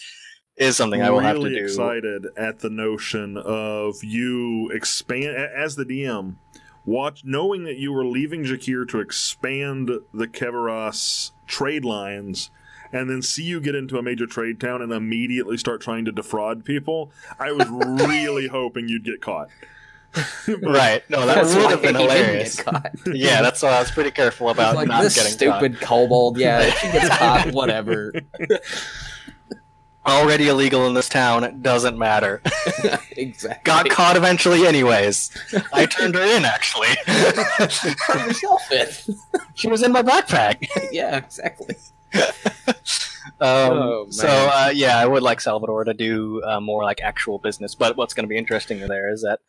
[0.56, 1.64] is something I will have to really do.
[1.64, 6.36] excited at the notion of you expand as the DM.
[6.84, 12.50] Watch, knowing that you were leaving Jakir to expand the Keveros trade lines,
[12.92, 16.12] and then see you get into a major trade town and immediately start trying to
[16.12, 17.68] defraud people, I was
[18.08, 19.48] really hoping you'd get caught.
[20.62, 21.02] right.
[21.08, 22.60] No, that would have been hilarious.
[23.06, 26.38] Yeah, that's why I was pretty careful about like not this getting stupid kobold.
[26.38, 28.12] Yeah, if she gets caught, whatever.
[30.06, 31.44] Already illegal in this town.
[31.44, 32.42] It doesn't matter.
[33.12, 33.62] exactly.
[33.64, 35.30] Got caught eventually, anyways.
[35.72, 36.88] I turned her in, actually.
[37.06, 38.88] Yourself in.
[39.54, 40.66] she was in my backpack.
[40.90, 41.76] yeah, exactly.
[42.14, 47.38] Um, Oh, so uh, yeah, I would like Salvador to do uh, more like actual
[47.38, 47.74] business.
[47.74, 49.40] But what's going to be interesting there is that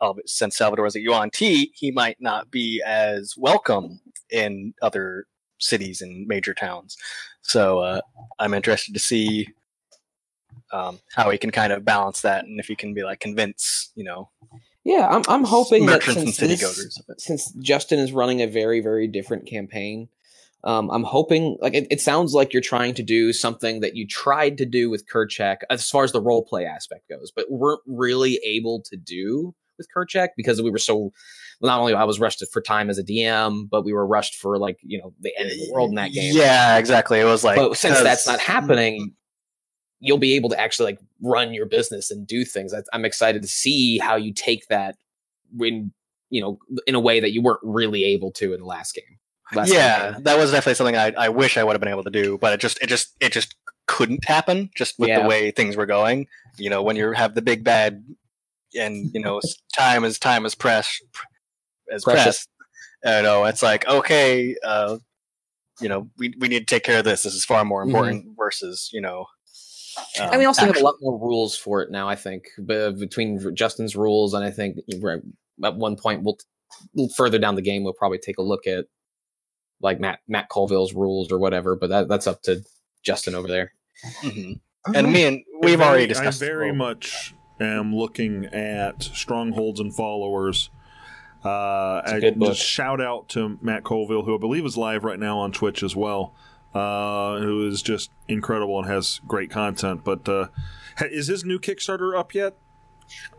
[0.00, 5.26] uh, since Salvador is a yuan Ti, he might not be as welcome in other
[5.58, 6.96] cities and major towns.
[7.42, 8.00] So uh,
[8.38, 9.48] I'm interested to see
[10.72, 13.92] um, how he can kind of balance that, and if he can be like convince,
[13.94, 14.30] you know,
[14.84, 15.22] Yeah, I'm.
[15.28, 17.20] I'm hoping that since city this, goers of it.
[17.20, 20.08] since Justin is running a very very different campaign,
[20.64, 24.06] um, I'm hoping like it, it sounds like you're trying to do something that you
[24.06, 27.82] tried to do with Kerchak as far as the role play aspect goes, but weren't
[27.86, 31.12] really able to do with Kerchak because we were so.
[31.62, 34.58] Not only I was rushed for time as a DM, but we were rushed for
[34.58, 36.34] like you know the end of the world in that game.
[36.34, 37.18] Yeah, exactly.
[37.20, 39.14] It was like, but since that's not happening
[40.02, 43.42] you'll be able to actually like run your business and do things I- i'm excited
[43.42, 44.96] to see how you take that
[45.54, 45.92] when
[46.30, 49.18] you know in a way that you weren't really able to in the last game
[49.54, 50.22] last yeah, campaign.
[50.24, 52.54] that was definitely something I, I wish I would have been able to do, but
[52.54, 53.54] it just it just it just
[53.86, 55.20] couldn't happen just with Yeah.
[55.22, 56.28] the way things were going.
[56.56, 58.02] You know, when you have the big bad
[58.78, 59.40] and you know
[59.76, 61.00] time is time is press
[61.92, 62.46] as Precious.
[63.02, 63.16] press.
[63.16, 64.98] You know, it's like okay, uh,
[65.80, 67.22] you know, we we need to take care of this.
[67.22, 69.26] This is far more important versus you know.
[70.20, 72.92] and we um, also have a lot more rules for it now i think but
[72.92, 74.78] between justin's rules and i think
[75.64, 76.38] at one point we'll
[77.16, 78.86] further down the game we'll probably take a look at
[79.82, 82.62] like matt matt colville's rules or whatever but that, that's up to
[83.02, 83.72] justin over there
[84.22, 84.60] Mhm.
[84.94, 86.42] And me and we've I already discussed.
[86.42, 90.70] I very much am looking at strongholds and followers.
[91.44, 92.48] Uh, It's a I good book.
[92.54, 95.82] just shout out to Matt Colville, who I believe is live right now on Twitch
[95.82, 96.32] as well,
[96.74, 100.04] uh, who is just incredible and has great content.
[100.04, 100.48] But uh,
[101.00, 102.56] is his new Kickstarter up yet?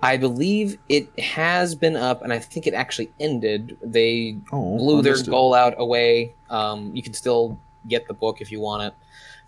[0.01, 5.01] i believe it has been up and i think it actually ended they Oh, blew
[5.01, 6.36] their goal out away.
[6.49, 7.57] Um, you can still
[7.88, 8.93] get the book if you want it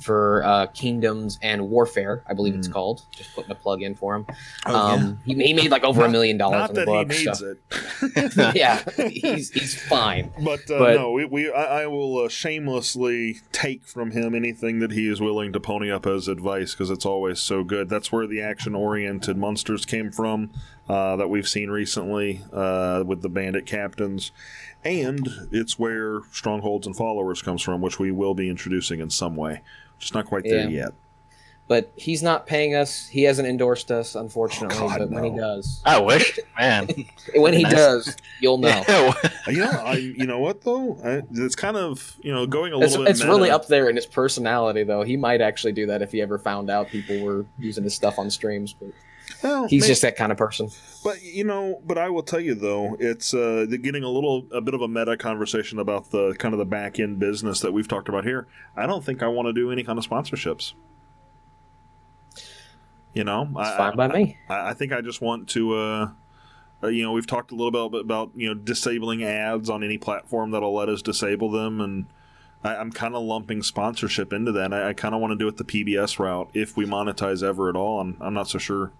[0.03, 2.73] for uh, Kingdoms and Warfare, I believe it's Mm.
[2.73, 3.01] called.
[3.15, 4.25] Just putting a plug in for him.
[4.65, 7.11] Oh, um, he, he made like over a million dollars Not on the that book.
[7.11, 7.55] he needs so-
[8.51, 8.55] it.
[8.55, 10.31] yeah, he's he's fine.
[10.39, 14.79] But, uh, But- no, we, we I, I will uh, shamelessly take from him anything
[14.79, 17.89] that he is willing to pony up as advice because it's always so good.
[17.89, 20.51] That's where the action-oriented monsters came from
[20.89, 24.31] uh, that we've seen recently uh, with the bandit captains,
[24.83, 29.35] and it's where strongholds and followers comes from, which we will be introducing in some
[29.35, 29.61] way.
[29.99, 30.85] Just not quite there Yeah.
[30.85, 30.93] yet.
[31.69, 33.07] But he's not paying us.
[33.07, 34.77] He hasn't endorsed us, unfortunately.
[34.81, 36.89] Oh, God, but when he does, I wish, man.
[37.35, 37.71] when he Nice.
[37.73, 38.83] does, you'll know.
[39.45, 40.97] Uh, you know, I you know what though?
[41.03, 43.11] I, it's kind of you know going a It's, little bit.
[43.11, 45.03] it's really up there in his personality, though.
[45.03, 48.19] He might actually do that if he ever found out people were using his stuff
[48.19, 48.73] on streams.
[48.73, 48.89] But
[49.43, 50.69] Well, he's may- just that kind of person.
[51.03, 54.61] But you know, but I will tell you though, it's uh, getting a little a
[54.61, 57.87] bit of a meta conversation about the kind of the back end business that we've
[57.87, 58.47] talked about here.
[58.75, 60.73] I don't think I want to do any kind of sponsorships.
[63.13, 64.37] You know, It's I, fine by me.
[64.49, 65.75] I, I think I just want to.
[65.75, 66.09] Uh,
[66.83, 69.97] uh, you know, we've talked a little bit about you know disabling ads on any
[69.97, 72.05] platform that'll let us disable them, and
[72.63, 74.73] I, I'm kind of lumping sponsorship into that.
[74.73, 77.69] I, I kind of want to do it the PBS route if we monetize ever
[77.69, 78.91] at all, and I'm not so sure.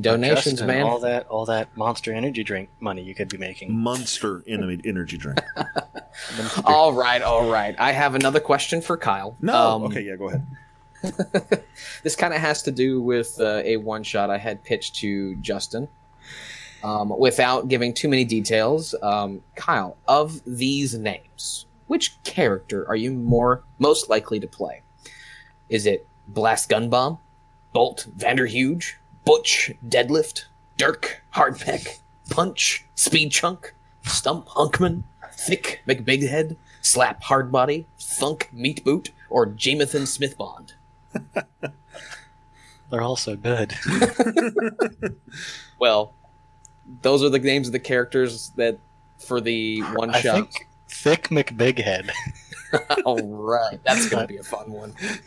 [0.00, 0.82] Donations, Justin, man.
[0.82, 3.76] All that, all that Monster Energy drink money you could be making.
[3.78, 5.40] Monster Energy energy drink.
[6.64, 7.74] All right, all right.
[7.78, 9.36] I have another question for Kyle.
[9.40, 10.46] No, Um, okay, yeah, go ahead.
[12.02, 15.34] This kind of has to do with uh, a one shot I had pitched to
[15.36, 15.88] Justin.
[16.82, 23.10] Um, without giving too many details, um, Kyle, of these names, which character are you
[23.12, 24.82] more most likely to play?
[25.68, 27.18] Is it Blast Gunbomb,
[27.72, 30.44] Bolt Vanderhuge, Butch Deadlift,
[30.76, 31.98] Dirk Hardpeck,
[32.30, 40.72] Punch Speed Chunk, Stump Hunkman, Thick McBighead, Slap Hardbody, Thunk Meat Boot, or Jamathan Smithbond?
[42.90, 43.74] They're all so good.
[45.78, 46.14] Well,
[47.02, 48.78] those are the names of the characters that
[49.18, 50.34] for the one I shot.
[50.34, 52.10] think Thick McBighead.
[53.04, 54.94] All right, that's gonna be a fun one.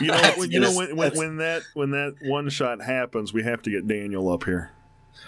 [0.00, 3.42] you know, when, you know when, when, when that when that one shot happens, we
[3.42, 4.70] have to get Daniel up here.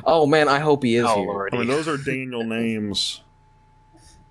[0.04, 1.26] Oh man, I hope he is Oh here.
[1.26, 1.56] lordy.
[1.56, 3.22] I mean, those are Daniel names.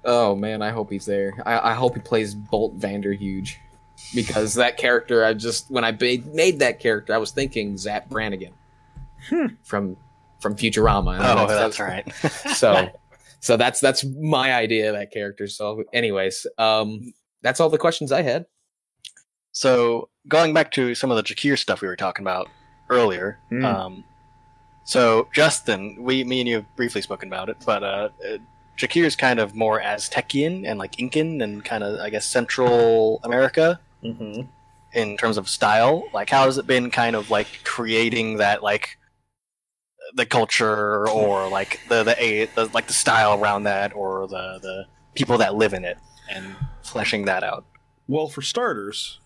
[0.06, 1.34] Oh man, I hope he's there.
[1.46, 3.56] I, I hope he plays Bolt Vanderhuge.
[4.14, 8.08] because that character I just when I ba- made that character I was thinking Zap
[8.10, 8.54] Brannigan
[9.30, 9.48] Hmm.
[9.64, 9.98] from
[10.40, 11.18] from Futurama.
[11.20, 12.14] Oh, that's- that's right.
[12.56, 12.90] so
[13.40, 15.48] so that's that's my idea of that character.
[15.48, 18.46] So anyways, um that's all the questions I had.
[19.52, 22.48] So going back to some of the Jakir stuff we were talking about
[22.90, 23.40] earlier.
[23.52, 23.64] Mm.
[23.66, 24.04] Um,
[24.86, 28.38] so Justin, we, me and you have briefly spoken about it, but uh, uh,
[28.78, 33.20] Jakir is kind of more Aztecian and like Incan and kind of I guess Central
[33.24, 34.42] America Mm-hmm.
[34.94, 36.08] in terms of style.
[36.14, 38.98] Like, how has it been kind of like creating that like
[40.14, 44.60] the culture or like the the, a, the like the style around that or the
[44.62, 45.98] the people that live in it
[46.30, 47.66] and fleshing that out.
[48.08, 49.20] Well, for starters,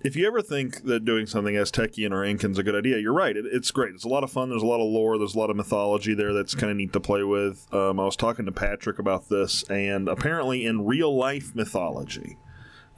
[0.00, 3.12] if you ever think that doing something Aztecian or Incan's is a good idea, you're
[3.12, 3.36] right.
[3.36, 3.94] It, it's great.
[3.94, 4.50] It's a lot of fun.
[4.50, 5.18] There's a lot of lore.
[5.18, 7.72] There's a lot of mythology there that's kind of neat to play with.
[7.74, 12.38] Um, I was talking to Patrick about this, and apparently, in real life mythology,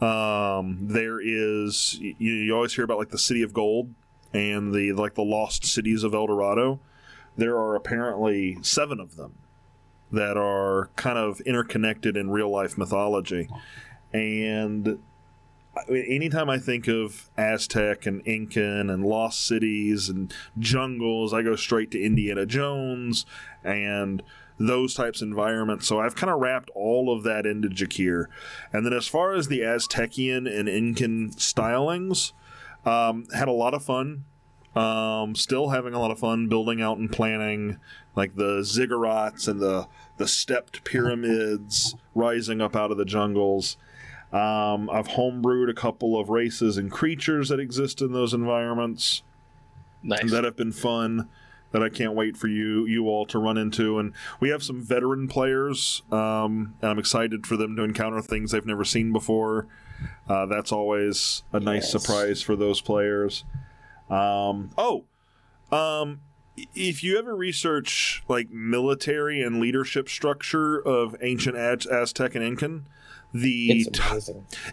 [0.00, 3.94] um, there is you, you always hear about like the city of gold
[4.32, 6.80] and the like the lost cities of El Dorado.
[7.36, 9.34] There are apparently seven of them
[10.12, 13.48] that are kind of interconnected in real life mythology,
[14.12, 14.98] and
[15.88, 21.90] anytime I think of Aztec and Incan and lost cities and jungles, I go straight
[21.92, 23.26] to Indiana Jones
[23.62, 24.22] and
[24.58, 25.86] those types of environments.
[25.86, 28.26] So I've kind of wrapped all of that into Jakir.
[28.72, 32.32] And then as far as the Aztecian and Incan stylings,
[32.84, 34.24] um, had a lot of fun.
[34.76, 37.78] Um, still having a lot of fun building out and planning
[38.14, 43.76] like the ziggurats and the the stepped pyramids rising up out of the jungles.
[44.32, 49.22] Um, I've homebrewed a couple of races and creatures that exist in those environments
[50.04, 50.30] Nice.
[50.30, 51.28] that have been fun.
[51.72, 54.80] That I can't wait for you you all to run into, and we have some
[54.82, 59.66] veteran players, um, and I'm excited for them to encounter things they've never seen before.
[60.28, 62.02] Uh, that's always a nice Yes.
[62.04, 63.44] surprise for those players.
[64.10, 65.04] Um, oh,
[65.70, 66.20] um,
[66.74, 72.86] if you ever research like military and leadership structure of ancient Az- Aztec and Incan,
[73.32, 73.86] the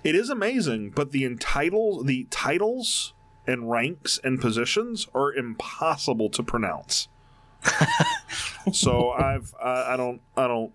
[0.03, 3.13] it is amazing, but the entitle the titles
[3.45, 7.07] and ranks and positions are impossible to pronounce.
[8.73, 10.71] so I've I, I don't I don't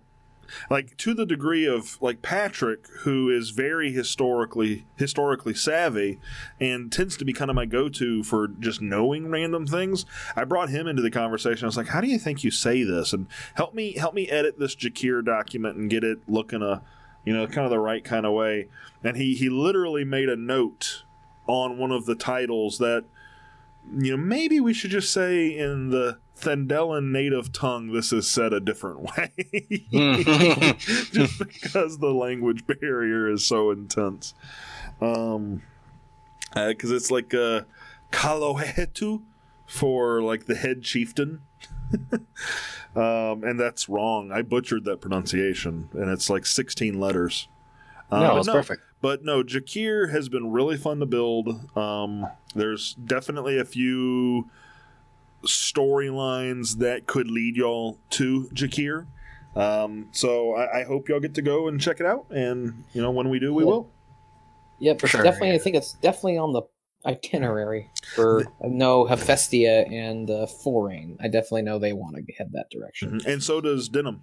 [0.70, 6.18] like to the degree of like Patrick, who is very historically historically savvy
[6.60, 10.04] and tends to be kind of my go to for just knowing random things.
[10.36, 11.64] I brought him into the conversation.
[11.64, 14.28] I was like, "How do you think you say this?" And help me help me
[14.28, 16.82] edit this Jakir document and get it looking a
[17.24, 18.68] you know kind of the right kind of way.
[19.02, 21.04] And he he literally made a note
[21.46, 23.04] on one of the titles that
[23.96, 28.52] you know maybe we should just say in the Thendelin native tongue this is said
[28.52, 29.30] a different way.
[31.12, 34.34] Just because the language barrier is so intense.
[35.00, 35.62] Um
[36.54, 37.62] because it's like uh
[38.10, 39.22] Kalohetu
[39.66, 41.42] for like the head chieftain.
[42.94, 44.32] Um and that's wrong.
[44.32, 47.48] I butchered that pronunciation and it's like 16 letters.
[48.10, 48.82] Uh, no, it's perfect.
[49.00, 51.74] but no, Jakir has been really fun to build.
[51.74, 54.50] Um, there's definitely a few
[55.44, 59.06] storylines that could lead y'all to Jakir.
[59.54, 62.26] Um, so I, I hope y'all get to go and check it out.
[62.30, 63.68] And you know, when we do, we Yeah.
[63.70, 63.90] will.
[64.78, 65.52] Yep, For sure, definitely.
[65.52, 66.62] I think it's definitely on the
[67.06, 71.16] itinerary for no Hephaestia and uh, Foran.
[71.20, 73.20] I definitely know they want to head that direction.
[73.20, 73.26] Mhm.
[73.26, 74.22] And so does Denim.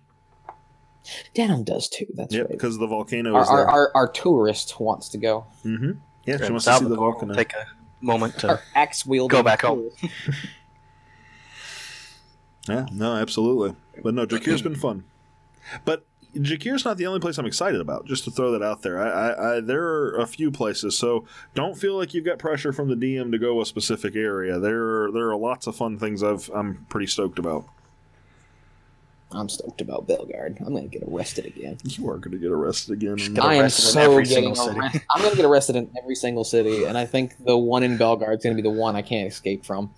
[1.33, 2.07] Denim does too.
[2.13, 2.51] That's Yep, right.
[2.51, 3.69] because the volcano Our, is our, there.
[3.69, 5.45] our our tourist wants to go.
[5.63, 5.91] hmm
[6.25, 7.33] Yeah, she wants to see the volcano.
[7.35, 7.65] Take a
[8.01, 9.37] moment to Our axe wielding.
[9.37, 9.89] Go back home.
[12.69, 13.75] Yeah, no, absolutely.
[14.03, 15.03] But no, Jakir's been fun.
[15.85, 16.05] But
[16.35, 18.05] Jakir's not the only place I'm excited about.
[18.05, 21.25] Just to throw that out there, I, I, I there are a few places, so
[21.55, 24.59] don't feel like you've got pressure from the DM to go a specific area.
[24.59, 27.65] There, are, there are lots of fun things I've I'm pretty stoked about.
[29.31, 30.59] I'm stoked about Belgard.
[30.59, 31.77] I'm gonna get arrested again.
[31.83, 33.15] You are going to get arrested again.
[33.15, 35.03] Get I am so getting arrested.
[35.11, 38.37] I'm gonna get arrested in every single city, and I think the one in Belgard
[38.37, 39.93] is gonna be the one I can't escape from.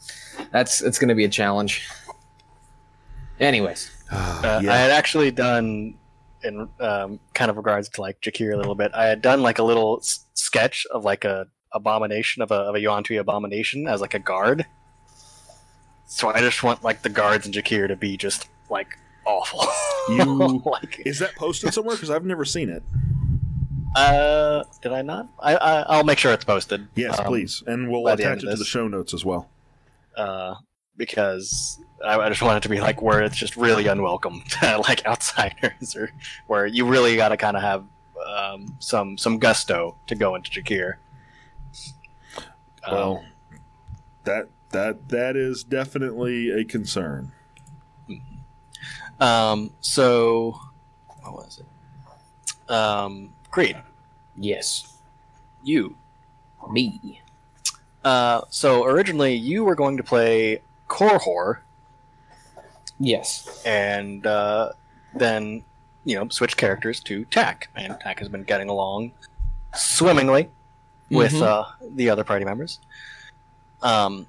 [0.52, 1.88] That's it's gonna be a challenge.
[3.40, 4.74] Anyways, Uh, Yeah.
[4.74, 5.96] I had actually done,
[6.44, 8.92] in um, kind of regards to like Jakir a little bit.
[8.94, 12.76] I had done like a little s- sketch of like a abomination of a of
[12.76, 14.66] a Yuan-Ti abomination as like a guard.
[16.08, 19.66] So I just want like the guards in Jakir to be just like awful.
[20.10, 21.96] You- like Is that posted somewhere?
[21.96, 22.84] Because I've never seen it.
[23.96, 25.30] uh, did I not?
[25.40, 26.88] I, I I'll make sure it's posted.
[26.96, 29.14] Yes, Um, please, and we'll by the end attach of it to the show notes
[29.14, 29.50] as well.
[30.18, 30.56] uh,
[30.98, 34.78] because I, I just want it to be like where it's just really unwelcome to
[34.88, 36.12] like outsiders, or
[36.48, 37.86] where you really got to kind of have
[38.26, 40.96] um, some some gusto to go into Jakir.
[42.84, 43.24] Um, Well,
[44.24, 47.32] that that that is definitely a concern.
[49.20, 50.60] Um, so
[51.22, 52.72] what was it?
[52.72, 53.78] Um, Creed,
[54.36, 54.98] Yes,
[55.64, 55.96] you.
[56.72, 57.22] me.
[58.04, 60.62] Uh, so originally you were going to play
[60.92, 61.60] Korhor,
[63.00, 63.64] Yes.
[63.66, 64.74] and uh,
[65.16, 65.64] then
[66.04, 69.14] you know switch characters to Tack, and Tack has been getting along
[69.74, 70.50] swimmingly
[71.10, 71.42] with Mhm.
[71.44, 71.66] uh,
[71.96, 72.80] the other party members.
[73.82, 74.28] Um,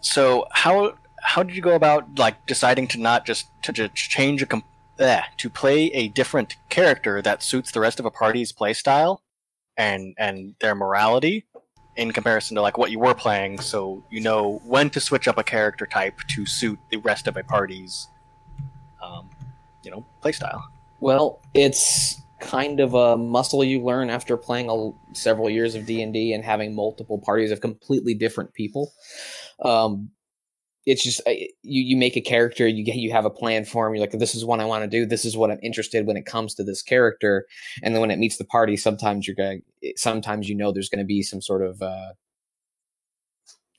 [0.00, 4.42] so how how did you go about like deciding to not just to just change
[4.42, 4.64] a com-
[4.98, 9.22] eh, to play a different character that suits the rest of a party's play style
[9.76, 11.46] and and their morality
[11.98, 15.36] in comparison to like what you were playing so you know when to switch up
[15.36, 18.08] a character type to suit the rest of a party's
[19.02, 19.28] um,
[19.82, 20.62] you know playstyle.
[21.00, 26.02] Well, it's kind of a muscle you learn after playing a, several years of D
[26.02, 28.92] and D and having multiple parties of completely different people.
[29.64, 30.10] Um,
[30.86, 31.30] it's just uh,
[31.62, 33.94] you you make a character, you get you have a plan for him.
[33.94, 35.04] You're like, this is what I want to do.
[35.04, 37.46] This is what I'm interested when it comes to this character.
[37.82, 39.62] And then when it meets the party, sometimes you're going.
[39.96, 42.12] Sometimes you know there's going to be some sort of uh,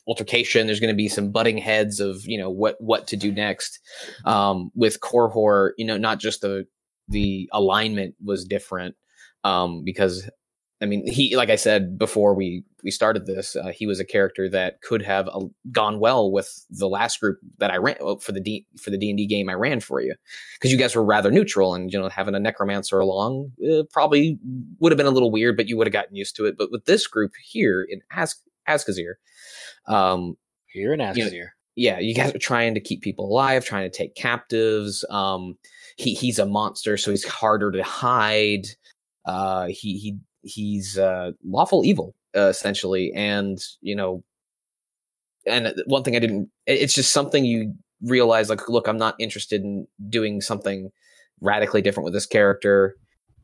[0.07, 0.67] altercation.
[0.67, 3.79] There's going to be some butting heads of you know what what to do next.
[4.25, 6.67] Um, with Korhor, you know, not just the
[7.07, 8.95] the alignment was different
[9.43, 10.29] um, because
[10.81, 14.05] I mean he like I said before we we started this uh, he was a
[14.05, 18.15] character that could have uh, gone well with the last group that I ran uh,
[18.17, 20.15] for the D for the D and D game I ran for you
[20.53, 24.39] because you guys were rather neutral and you know having a necromancer along uh, probably
[24.79, 26.71] would have been a little weird but you would have gotten used to it but
[26.71, 29.15] with this group here in As- Azkazir
[29.87, 31.47] um, here in You know,
[31.79, 35.05] yeah, you guys are trying to keep people alive, trying to take captives.
[35.09, 35.57] Um,
[35.97, 38.65] he he's a monster, so he's harder to hide.
[39.25, 40.17] Uh, he he
[40.49, 44.23] he's uh, lawful evil uh, essentially, and you know,
[45.45, 46.49] and one thing I didn't.
[46.65, 48.49] It's just something you realize.
[48.49, 50.91] Like, look, I'm not interested in doing something
[51.41, 52.95] radically different with this character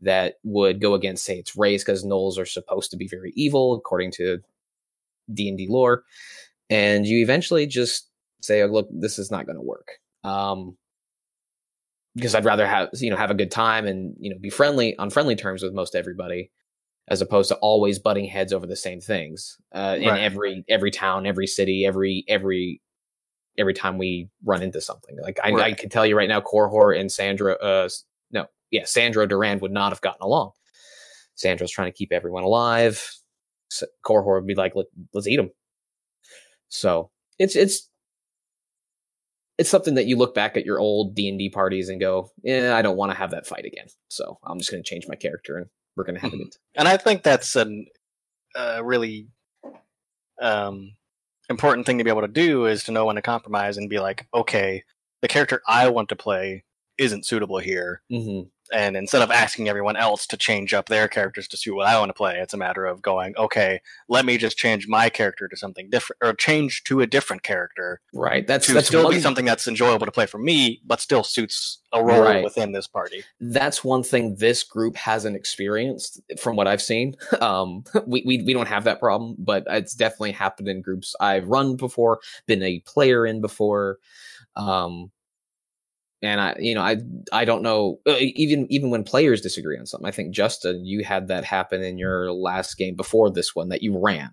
[0.02, 3.76] that would go against, say, its race, because gnolls are supposed to be very evil
[3.76, 4.40] according to
[5.34, 6.04] D and D lore
[6.70, 8.10] and you eventually just
[8.42, 10.78] say, oh, "Look, this is not going to work." Um,
[12.16, 14.98] because I'd rather have you know have a good time and you know be friendly
[14.98, 16.52] on friendly terms with most everybody,
[17.08, 20.22] as opposed to always butting heads over the same things uh, in Right.
[20.22, 22.82] every every town, every city, every every
[23.58, 25.18] every time we run into something.
[25.22, 27.88] Like I, I can tell you right now, Korhor and Sandra, uh,
[28.32, 30.52] no, yeah, Sandra Durand would not have gotten along.
[31.36, 33.12] Sandra's trying to keep everyone alive.
[33.72, 35.52] S- Korhor would be like, Let, "Let's eat them."
[36.70, 37.90] So it's it's
[39.58, 42.30] it's something that you look back at your old D and D parties and go,
[42.44, 45.08] "Yeah, I don't want to have that fight again." So I'm just going to change
[45.08, 46.58] my character and we're going to have it.
[46.76, 47.88] and I think that's an
[48.56, 49.28] a really
[50.42, 50.94] um,
[51.50, 54.00] important thing to be able to do is to know when to compromise and be
[54.00, 54.84] like, okay,
[55.22, 56.64] the character I want to play
[56.98, 58.42] isn't suitable here, hmm
[58.74, 61.98] and instead of asking everyone else to change up their characters to suit what I
[62.00, 65.48] want to play, it's a matter of going, okay, let me just change my character
[65.48, 68.46] to something different, or change to a different character Right.
[68.48, 71.24] That's to that's still one, be something that's enjoyable to play for me, but still
[71.24, 72.44] suits a role Right.
[72.44, 73.24] within this party.
[73.40, 77.16] that's one thing this group hasn't experienced from what I've seen.
[77.42, 81.48] Um, we, we we don't have that problem, but it's definitely happened in groups I've
[81.48, 84.00] run before, been a player in before.
[84.56, 85.12] Um,
[86.26, 86.98] and I, you know, I
[87.32, 88.00] I don't know.
[88.08, 91.84] uh, Even even when players disagree on something, I think Justin, you had that happen
[91.84, 94.32] in your last game before this one that you ran,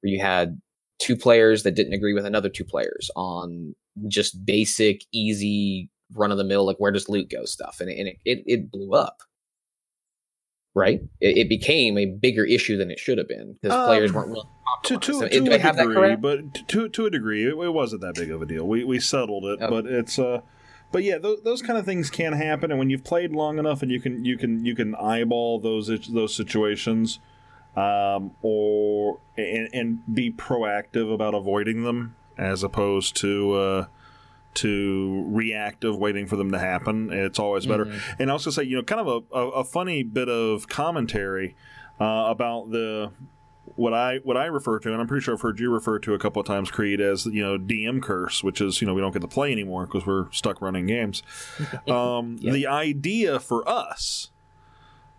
[0.00, 0.60] where you had
[0.98, 3.74] two players that didn't agree with another two players on
[4.08, 7.98] just basic, easy, run of the mill, like where does loot go stuff, and it
[7.98, 9.18] and it, it, it blew up.
[10.74, 14.10] Right, it, it became a bigger issue than it should have been because Um, players
[14.10, 14.48] weren't willing
[14.84, 17.10] To to to, to So, do a I have that degree, but to to a
[17.10, 18.66] degree, it, it wasn't that big of a deal.
[18.66, 19.68] We we settled it, Oh.
[19.68, 20.40] but it's uh,
[20.92, 23.82] but yeah, th- those kind of things can happen, and when you've played long enough,
[23.82, 27.18] and you can you can you can eyeball those those situations,
[27.76, 33.86] um, or and, and be proactive about avoiding them as opposed to uh,
[34.54, 37.10] to reactive waiting for them to happen.
[37.10, 37.86] It's always better.
[37.86, 38.00] Mhm.
[38.18, 40.68] And I was gonna say, you know, kind of a, a, a funny bit of
[40.68, 41.56] commentary
[42.00, 43.10] uh, about the
[43.76, 46.14] what I what I refer to, and I'm pretty sure I've heard you refer to
[46.14, 49.00] a couple of times, Creed, as you know DM curse, which is you know we
[49.00, 51.22] don't get to play anymore because we're stuck running games.
[51.88, 52.54] Um, Yep.
[52.54, 54.30] The idea for us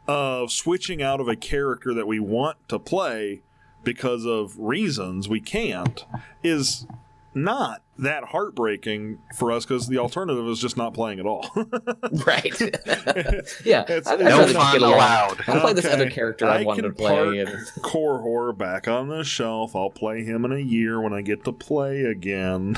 [0.08, 3.42] of switching out of a character that we want to play
[3.84, 6.06] because of reasons we can't
[6.44, 6.86] is
[7.36, 11.50] not that heartbreaking for us because the alternative is just not playing at all.
[12.26, 12.60] right.
[13.66, 13.84] yeah.
[13.84, 14.94] It's- I'd No rather just fun get along.
[14.94, 15.38] allowed.
[15.48, 17.16] I'll play this other character I, I wanted can to play.
[17.16, 19.76] park- And, Korhor back on the shelf.
[19.76, 22.76] I'll play him in a year when I get to play again.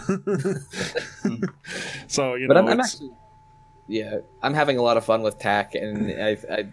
[2.08, 3.12] so you but know, I'm, I'm actually,
[3.88, 6.68] yeah, I'm having a lot of fun with Tack, and I, I,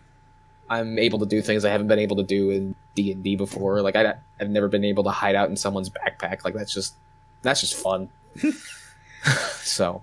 [0.69, 3.37] I'm able to do things I haven't been able to do in D and D
[3.37, 3.83] before.
[3.83, 6.45] Like I, I've never been able to hide out in someone's backpack.
[6.45, 6.95] Like that's just,
[7.43, 8.09] that's just fun.
[9.63, 10.03] so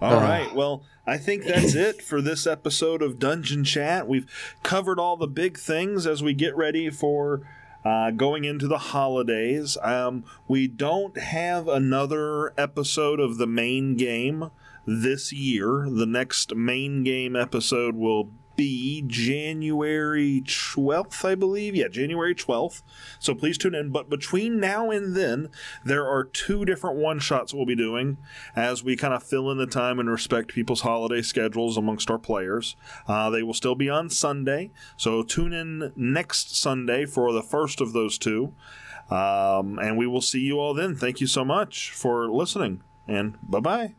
[0.00, 0.20] All Uh.
[0.20, 0.54] right.
[0.54, 4.06] Well, I think that's it for this episode of Dungeon Chat.
[4.08, 4.30] We've
[4.62, 7.42] covered all the big things as we get ready for
[7.84, 9.76] uh, going into the holidays.
[9.82, 14.50] Um, we don't have another episode of the main game
[14.86, 15.88] this year.
[15.90, 18.30] The next main game episode will
[18.60, 21.74] be January 12th, I believe.
[21.74, 22.82] Yeah, January 12th.
[23.18, 23.88] So please tune in.
[23.88, 25.48] But between now and then,
[25.82, 28.18] there are two different one shots we'll be doing
[28.54, 32.18] as we kind of fill in the time and respect people's holiday schedules amongst our
[32.18, 32.76] players.
[33.08, 34.72] Uh, they will still be on Sunday.
[34.98, 38.52] So tune in next Sunday for the first of those two.
[39.08, 40.94] Um, and we will see you all then.
[40.94, 43.94] Thank you so much for listening, and bye bye.